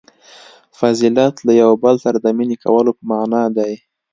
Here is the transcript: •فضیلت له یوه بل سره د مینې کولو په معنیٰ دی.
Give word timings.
•فضیلت 0.79 1.35
له 1.47 1.53
یوه 1.61 1.75
بل 1.83 1.95
سره 2.03 2.17
د 2.21 2.27
مینې 2.37 2.57
کولو 2.63 2.91
په 2.97 3.03
معنیٰ 3.09 3.45
دی. 3.57 3.73